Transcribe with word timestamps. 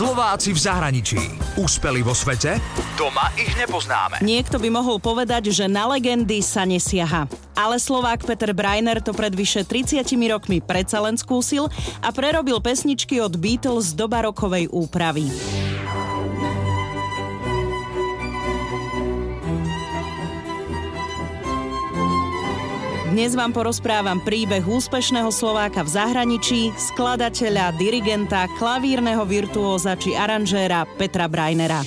Slováci 0.00 0.56
v 0.56 0.60
zahraničí. 0.64 1.20
Úspeli 1.60 2.00
vo 2.00 2.16
svete? 2.16 2.56
Doma 2.96 3.36
ich 3.36 3.52
nepoznáme. 3.52 4.24
Niekto 4.24 4.56
by 4.56 4.72
mohol 4.72 4.96
povedať, 4.96 5.52
že 5.52 5.68
na 5.68 5.92
legendy 5.92 6.40
sa 6.40 6.64
nesiaha. 6.64 7.28
Ale 7.52 7.76
Slovák 7.76 8.24
Peter 8.24 8.56
Breiner 8.56 9.04
to 9.04 9.12
pred 9.12 9.36
vyše 9.36 9.60
30 9.60 10.00
rokmi 10.32 10.64
predsa 10.64 11.04
len 11.04 11.20
skúsil 11.20 11.68
a 12.00 12.08
prerobil 12.16 12.64
pesničky 12.64 13.20
od 13.20 13.36
Beatles 13.36 13.92
do 13.92 14.08
barokovej 14.08 14.72
úpravy. 14.72 15.28
Dnes 23.20 23.36
vám 23.36 23.52
porozprávam 23.52 24.16
príbeh 24.16 24.64
úspešného 24.64 25.28
Slováka 25.28 25.84
v 25.84 25.92
zahraničí, 25.92 26.72
skladateľa, 26.72 27.76
dirigenta, 27.76 28.48
klavírneho 28.56 29.28
virtuóza 29.28 29.92
či 29.92 30.16
aranžéra 30.16 30.88
Petra 30.96 31.28
Brajnera. 31.28 31.84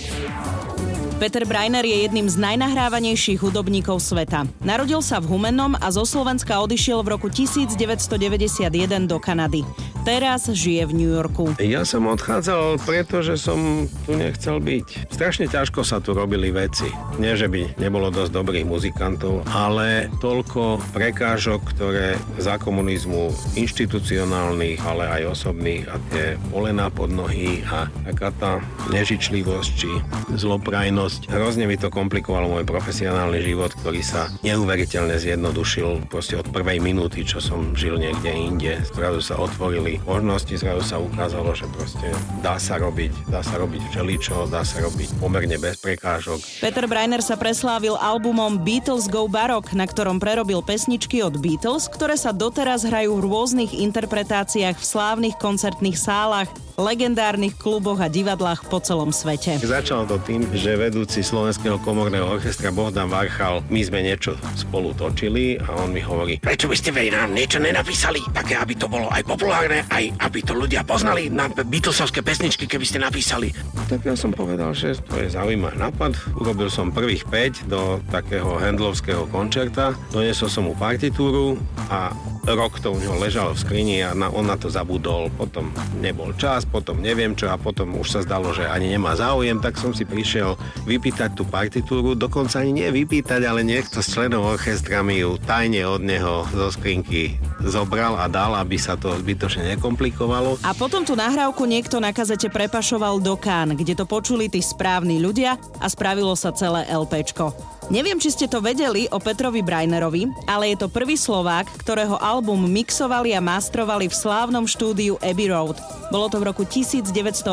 Peter 1.18 1.42
Breiner 1.50 1.82
je 1.82 2.06
jedným 2.06 2.30
z 2.30 2.38
najnahrávanejších 2.38 3.42
hudobníkov 3.42 4.06
sveta. 4.06 4.46
Narodil 4.62 5.02
sa 5.02 5.18
v 5.18 5.34
Humennom 5.34 5.74
a 5.74 5.90
zo 5.90 6.06
Slovenska 6.06 6.62
odišiel 6.62 7.02
v 7.02 7.18
roku 7.18 7.34
1991 7.34 9.10
do 9.10 9.18
Kanady. 9.18 9.66
Teraz 10.04 10.52
žije 10.52 10.84
v 10.84 10.94
New 11.00 11.12
Yorku. 11.16 11.56
Ja 11.64 11.88
som 11.88 12.12
odchádzal, 12.12 12.84
pretože 12.84 13.40
som 13.40 13.88
tu 14.04 14.20
nechcel 14.20 14.60
byť. 14.60 15.08
Strašne 15.08 15.48
ťažko 15.48 15.88
sa 15.88 16.04
tu 16.04 16.12
robili 16.12 16.52
veci. 16.52 16.92
Nie, 17.24 17.40
že 17.40 17.48
by 17.48 17.80
nebolo 17.80 18.12
dosť 18.12 18.36
dobrých 18.36 18.68
muzikantov, 18.68 19.48
ale 19.48 20.12
toľko 20.20 20.84
prekážok, 20.92 21.64
ktoré 21.72 22.20
za 22.36 22.60
komunizmu 22.60 23.32
inštitucionálnych, 23.56 24.84
ale 24.84 25.08
aj 25.08 25.40
osobných 25.40 25.88
a 25.88 25.96
tie 26.12 26.36
polená 26.52 26.92
pod 26.92 27.08
nohy 27.08 27.64
a 27.72 27.88
taká 28.04 28.36
tá 28.36 28.52
nežičlivosť 28.92 29.70
či 29.72 29.88
zloprajnosť. 30.36 31.32
Hrozne 31.32 31.64
mi 31.64 31.80
to 31.80 31.88
komplikovalo 31.88 32.52
môj 32.60 32.68
profesionálny 32.68 33.40
život, 33.40 33.72
ktorý 33.80 34.04
sa 34.04 34.28
neuveriteľne 34.44 35.16
zjednodušil 35.16 36.12
proste 36.12 36.36
od 36.36 36.52
prvej 36.52 36.84
minúty, 36.84 37.24
čo 37.24 37.40
som 37.40 37.72
žil 37.72 37.96
niekde 37.96 38.36
inde. 38.36 38.74
Zrazu 38.92 39.24
sa 39.24 39.40
otvorili 39.40 39.93
možnosti, 40.02 40.54
zrazu 40.58 40.82
sa 40.82 40.98
ukázalo, 40.98 41.54
že 41.54 41.70
proste 41.70 42.10
dá 42.42 42.58
sa 42.58 42.82
robiť, 42.82 43.30
dá 43.30 43.46
sa 43.46 43.62
robiť 43.62 43.82
všeličo, 43.94 44.50
dá 44.50 44.66
sa 44.66 44.82
robiť 44.82 45.22
pomerne 45.22 45.62
bez 45.62 45.78
prekážok. 45.78 46.42
Peter 46.62 46.86
Breiner 46.90 47.22
sa 47.22 47.38
preslávil 47.38 47.94
albumom 48.00 48.58
Beatles 48.62 49.06
Go 49.06 49.30
Baroque, 49.30 49.78
na 49.78 49.86
ktorom 49.86 50.18
prerobil 50.18 50.64
pesničky 50.66 51.22
od 51.22 51.38
Beatles, 51.38 51.86
ktoré 51.92 52.18
sa 52.18 52.34
doteraz 52.34 52.88
hrajú 52.88 53.20
v 53.20 53.26
rôznych 53.28 53.72
interpretáciách 53.78 54.80
v 54.80 54.86
slávnych 54.86 55.36
koncertných 55.38 55.98
sálach 55.98 56.50
legendárnych 56.78 57.54
kluboch 57.54 58.02
a 58.02 58.10
divadlách 58.10 58.66
po 58.66 58.82
celom 58.82 59.14
svete. 59.14 59.62
Začalo 59.62 60.10
to 60.10 60.18
tým, 60.26 60.46
že 60.58 60.74
vedúci 60.74 61.22
Slovenského 61.22 61.78
komorného 61.82 62.26
orchestra 62.26 62.74
Bohdan 62.74 63.14
Varchal, 63.14 63.62
my 63.70 63.82
sme 63.86 64.02
niečo 64.02 64.34
spolu 64.58 64.90
točili 64.98 65.62
a 65.62 65.70
on 65.86 65.94
mi 65.94 66.02
hovorí, 66.02 66.42
prečo 66.42 66.66
by 66.66 66.76
ste 66.78 66.90
vy 66.90 67.14
nám 67.14 67.30
niečo 67.30 67.62
nenapísali, 67.62 68.20
také 68.34 68.58
aby 68.58 68.74
to 68.74 68.90
bolo 68.90 69.06
aj 69.14 69.22
populárne, 69.22 69.83
aj 69.90 70.04
aby 70.20 70.40
to 70.46 70.54
ľudia 70.56 70.86
poznali 70.86 71.28
na 71.28 71.50
Beatlesovské 71.50 72.22
pesničky, 72.22 72.70
keby 72.70 72.86
ste 72.86 73.00
napísali. 73.02 73.52
Tak 73.90 74.06
ja 74.08 74.16
som 74.16 74.32
povedal, 74.32 74.72
že 74.72 74.96
to 75.04 75.20
je 75.20 75.34
zaujímavý 75.34 75.80
nápad. 75.80 76.16
Urobil 76.40 76.70
som 76.72 76.94
prvých 76.94 77.26
5 77.28 77.68
do 77.68 78.00
takého 78.12 78.60
handlovského 78.60 79.28
koncerta, 79.30 79.98
doniesol 80.14 80.48
som 80.48 80.70
mu 80.70 80.74
partitúru 80.78 81.60
a 81.90 82.14
rok 82.44 82.84
to 82.84 82.92
u 82.92 83.00
neho 83.00 83.16
ležalo 83.16 83.56
v 83.56 83.60
skrini 83.60 84.04
a 84.04 84.12
na, 84.12 84.28
on 84.28 84.44
na 84.44 84.60
to 84.60 84.68
zabudol, 84.68 85.32
potom 85.32 85.72
nebol 86.04 86.36
čas, 86.36 86.68
potom 86.68 87.00
neviem 87.00 87.32
čo 87.40 87.48
a 87.48 87.56
potom 87.56 87.96
už 87.96 88.08
sa 88.08 88.20
zdalo, 88.22 88.52
že 88.52 88.68
ani 88.68 88.92
nemá 88.92 89.16
záujem, 89.16 89.64
tak 89.64 89.80
som 89.80 89.96
si 89.96 90.04
prišiel 90.04 90.60
vypýtať 90.84 91.40
tú 91.40 91.48
partitúru, 91.48 92.20
dokonca 92.20 92.60
ani 92.60 92.84
nie 92.84 92.90
vypýtať, 92.92 93.48
ale 93.48 93.64
niekto 93.64 94.04
z 94.04 94.08
členov 94.12 94.60
orchestra 94.60 95.00
mi 95.00 95.24
ju 95.24 95.40
tajne 95.40 95.88
od 95.88 96.04
neho 96.04 96.44
zo 96.52 96.68
skrinky 96.68 97.40
zobral 97.64 98.20
a 98.20 98.28
dal, 98.28 98.60
aby 98.60 98.76
sa 98.76 99.00
to 99.00 99.16
zbytočne 99.16 99.64
nekomplikovalo. 99.76 100.60
A 100.68 100.76
potom 100.76 101.08
tú 101.08 101.16
nahrávku 101.16 101.64
niekto 101.64 102.04
na 102.04 102.12
kazete 102.12 102.52
prepašoval 102.52 103.24
do 103.24 103.40
Kán, 103.40 103.80
kde 103.80 103.96
to 103.96 104.04
počuli 104.04 104.52
tí 104.52 104.60
správni 104.60 105.24
ľudia 105.24 105.56
a 105.80 105.88
spravilo 105.88 106.36
sa 106.36 106.52
celé 106.52 106.84
LPčko. 106.92 107.56
Neviem, 107.92 108.16
či 108.16 108.32
ste 108.32 108.48
to 108.48 108.64
vedeli 108.64 109.12
o 109.12 109.20
Petrovi 109.20 109.60
Brajnerovi, 109.60 110.32
ale 110.48 110.72
je 110.72 110.84
to 110.84 110.88
prvý 110.88 111.20
Slovák, 111.20 111.68
ktorého 111.84 112.16
album 112.16 112.64
mixovali 112.72 113.36
a 113.36 113.44
mastrovali 113.44 114.08
v 114.08 114.16
slávnom 114.16 114.64
štúdiu 114.64 115.20
Abbey 115.20 115.52
Road. 115.52 115.76
Bolo 116.08 116.32
to 116.32 116.40
v 116.40 116.48
roku 116.48 116.64
1987. 116.64 117.44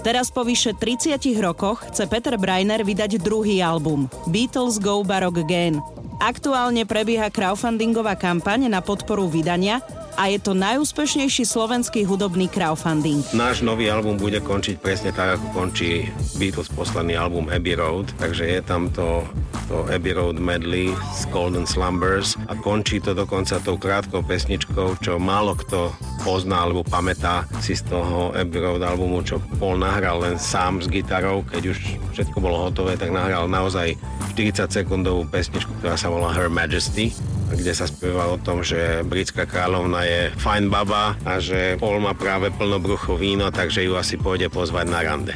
Teraz 0.00 0.32
po 0.32 0.42
vyše 0.42 0.72
30 0.74 1.20
rokoch 1.44 1.84
chce 1.92 2.08
Peter 2.08 2.34
Breiner 2.40 2.80
vydať 2.80 3.20
druhý 3.20 3.60
album 3.60 4.08
Beatles 4.26 4.80
Go 4.80 5.04
Baroque 5.04 5.44
Again. 5.44 5.78
Aktuálne 6.20 6.84
prebieha 6.84 7.32
crowdfundingová 7.32 8.16
kampaň 8.16 8.68
na 8.68 8.84
podporu 8.84 9.28
vydania 9.28 9.80
a 10.20 10.28
je 10.28 10.36
to 10.36 10.52
najúspešnejší 10.52 11.48
slovenský 11.48 12.04
hudobný 12.04 12.44
crowdfunding. 12.52 13.24
Náš 13.32 13.64
nový 13.64 13.88
album 13.88 14.20
bude 14.20 14.36
končiť 14.44 14.76
presne 14.76 15.16
tak, 15.16 15.40
ako 15.40 15.46
končí 15.56 16.12
Beatles 16.36 16.68
posledný 16.68 17.16
album 17.16 17.48
Abbey 17.48 17.72
Road, 17.72 18.12
takže 18.20 18.44
je 18.44 18.60
tam 18.60 18.92
to, 18.92 19.24
to 19.72 19.88
Abbey 19.88 20.12
Road 20.12 20.36
medley 20.36 20.92
z 21.16 21.24
Golden 21.32 21.64
Slumbers. 21.64 22.36
A 22.52 22.54
končí 22.60 23.00
to 23.00 23.16
dokonca 23.16 23.64
tou 23.64 23.80
krátkou 23.80 24.20
pesničkou, 24.20 25.00
čo 25.00 25.16
málo 25.16 25.56
kto 25.56 25.88
pozná 26.20 26.68
alebo 26.68 26.84
pamätá 26.84 27.48
si 27.64 27.72
z 27.72 27.88
toho 27.88 28.36
Abbey 28.36 28.60
Road 28.60 28.84
albumu, 28.84 29.24
čo 29.24 29.40
Paul 29.56 29.80
nahral 29.80 30.20
len 30.20 30.36
sám 30.36 30.84
s 30.84 30.86
gitarou, 30.92 31.48
keď 31.48 31.72
už 31.72 31.78
všetko 32.12 32.36
bolo 32.44 32.68
hotové, 32.68 33.00
tak 33.00 33.08
nahral 33.08 33.48
naozaj 33.48 33.96
40 34.36 34.68
sekundovú 34.68 35.24
pesničku, 35.32 35.72
ktorá 35.80 35.96
sa 35.96 36.12
volá 36.12 36.28
Her 36.36 36.52
Majesty 36.52 37.08
kde 37.50 37.72
sa 37.74 37.86
spieva 37.90 38.30
o 38.30 38.38
tom, 38.38 38.62
že 38.62 39.02
britská 39.02 39.44
kráľovna 39.44 40.06
je 40.06 40.20
fajn 40.38 40.64
baba 40.70 41.18
a 41.26 41.42
že 41.42 41.76
Paul 41.76 42.00
má 42.00 42.14
práve 42.14 42.48
plno 42.54 42.78
brucho 42.78 43.18
víno, 43.18 43.50
takže 43.50 43.84
ju 43.84 43.98
asi 43.98 44.16
pôjde 44.16 44.48
pozvať 44.48 44.86
na 44.88 45.00
rande. 45.02 45.34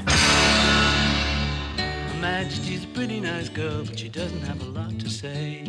Majesty's 2.22 2.88
a 2.88 2.90
pretty 2.96 3.20
nice 3.20 3.52
girl, 3.52 3.84
but 3.84 3.98
she 3.98 4.08
doesn't 4.08 4.42
have 4.48 4.58
a 4.64 4.70
lot 4.72 4.96
to 4.96 5.10
say. 5.12 5.68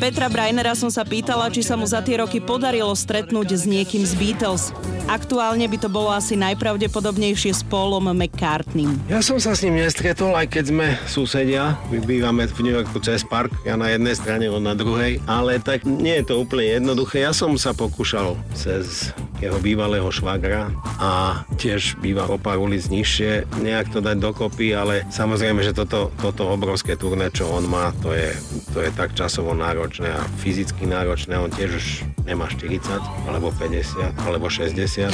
Petra 0.00 0.26
Brajnera 0.32 0.72
som 0.72 0.88
sa 0.88 1.04
pýtala, 1.04 1.52
či 1.52 1.60
sa 1.60 1.76
mu 1.76 1.84
za 1.84 2.00
tie 2.00 2.18
roky 2.18 2.40
podarilo 2.40 2.96
stretnúť 2.96 3.48
s 3.52 3.64
niekým 3.68 4.02
z 4.08 4.16
Beatles. 4.16 4.72
Aktuálne 5.10 5.68
by 5.68 5.76
to 5.76 5.88
bolo 5.92 6.14
asi 6.14 6.38
najpravdepodobnejšie 6.38 7.52
s 7.52 7.62
Paulom 7.66 8.08
McCartneym. 8.16 8.96
Ja 9.12 9.20
som 9.20 9.36
sa 9.36 9.52
s 9.52 9.60
ním 9.66 9.82
nestretol, 9.82 10.32
aj 10.32 10.48
keď 10.48 10.64
sme 10.72 10.86
susedia. 11.04 11.76
My 11.92 12.00
bývame 12.00 12.48
v 12.48 12.60
New 12.64 12.74
Yorku 12.74 13.02
cez 13.04 13.20
park, 13.26 13.52
ja 13.68 13.76
na 13.76 13.92
jednej 13.92 14.16
strane, 14.16 14.48
on 14.48 14.64
na 14.64 14.72
druhej. 14.72 15.20
Ale 15.28 15.60
tak 15.60 15.84
nie 15.84 16.22
je 16.22 16.32
to 16.32 16.40
úplne 16.40 16.80
jednoduché. 16.80 17.20
Ja 17.26 17.36
som 17.36 17.52
sa 17.60 17.76
pokúšal 17.76 18.38
cez 18.56 19.12
jeho 19.42 19.58
bývalého 19.58 20.06
švagra 20.08 20.70
a 21.02 21.42
tiež 21.58 21.98
býva 21.98 22.30
o 22.30 22.38
pár 22.38 22.62
ulic 22.62 22.86
nižšie, 22.86 23.58
nejak 23.58 23.90
to 23.90 23.98
dať 23.98 24.22
dokopy, 24.22 24.70
ale 24.70 25.02
samozrejme, 25.10 25.66
že 25.66 25.74
toto, 25.74 26.14
toto 26.22 26.46
obrovské 26.62 26.94
turné, 26.94 27.26
čo 27.34 27.50
on 27.50 27.66
má, 27.66 27.90
to 27.98 28.14
je, 28.14 28.30
to 28.70 28.78
je 28.86 28.94
tak 28.94 29.18
časovo 29.18 29.50
náročné 29.50 30.14
a 30.14 30.22
fyzicky 30.38 30.86
náročné. 30.86 31.34
On 31.34 31.50
tiež 31.50 31.70
už 31.74 31.86
nemá 32.22 32.46
40, 32.46 32.86
alebo 33.26 33.50
50, 33.50 33.98
alebo 34.22 34.46
60. 34.46 35.10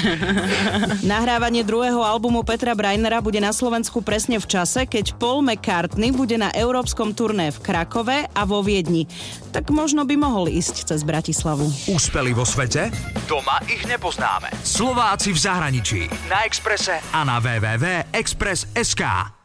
Nahrávanie 1.09 1.65
druhého 1.65 2.05
albumu 2.05 2.45
Petra 2.45 2.77
Breinera 2.77 3.25
bude 3.25 3.41
na 3.41 3.57
Slovensku 3.57 4.05
presne 4.05 4.37
v 4.37 4.45
čase, 4.45 4.85
keď 4.85 5.17
Paul 5.17 5.41
McCartney 5.41 6.13
bude 6.13 6.37
na 6.37 6.53
európskom 6.53 7.17
turné 7.17 7.49
v 7.49 7.59
Krakove 7.65 8.29
a 8.29 8.43
vo 8.45 8.61
Viedni. 8.61 9.09
Tak 9.49 9.73
možno 9.73 10.05
by 10.05 10.21
mohol 10.21 10.53
ísť 10.53 10.93
cez 10.93 11.01
Bratislavu. 11.01 11.65
Úspeli 11.89 12.37
vo 12.37 12.45
svete? 12.45 12.93
Doma 13.25 13.65
ich 13.65 13.89
nepoznáme. 13.89 14.53
Slováci 14.61 15.33
v 15.33 15.39
zahraničí. 15.41 16.01
Na 16.29 16.45
Exprese 16.45 17.01
a 17.17 17.25
na 17.25 17.41
www.express.sk. 17.41 19.38